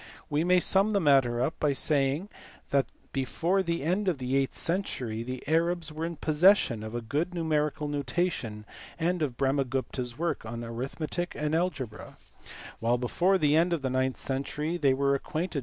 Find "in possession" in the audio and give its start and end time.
6.05-6.81